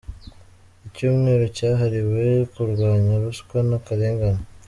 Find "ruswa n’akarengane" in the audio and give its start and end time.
3.21-4.43